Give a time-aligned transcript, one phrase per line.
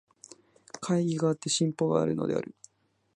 [0.81, 2.55] 懐疑があって進歩があるのである。